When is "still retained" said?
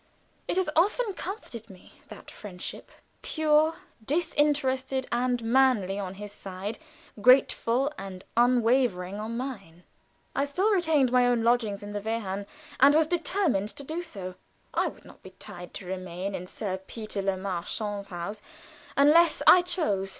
10.45-11.11